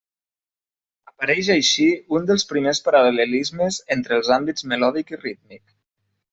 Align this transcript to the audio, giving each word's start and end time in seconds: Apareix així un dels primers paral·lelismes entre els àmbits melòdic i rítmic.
Apareix 1.11 1.51
així 1.55 1.85
un 2.19 2.25
dels 2.31 2.47
primers 2.53 2.81
paral·lelismes 2.89 3.79
entre 3.99 4.19
els 4.21 4.35
àmbits 4.41 4.69
melòdic 4.75 5.15
i 5.17 5.25
rítmic. 5.25 5.67